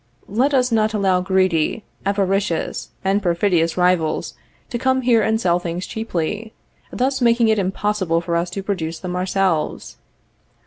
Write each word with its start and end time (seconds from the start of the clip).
Let 0.33 0.55
us 0.55 0.71
not 0.71 0.95
allow 0.95 1.21
greedy, 1.21 1.83
avaricious 2.07 2.89
and 3.03 3.21
perfidious 3.21 3.77
rivals 3.77 4.33
to 4.71 4.79
come 4.79 5.01
here 5.01 5.21
and 5.21 5.39
sell 5.39 5.59
things 5.59 5.85
cheaply, 5.85 6.53
thus 6.91 7.21
making 7.21 7.49
it 7.49 7.59
impossible 7.59 8.19
for 8.19 8.35
us 8.35 8.49
to 8.57 8.63
produce 8.63 8.97
them 8.97 9.15
ourselves. 9.15 9.97